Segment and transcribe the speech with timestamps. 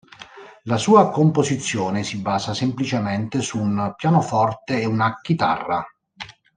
[0.63, 5.85] La sua composizione si basa semplicemente su un pianoforte e una chitarra.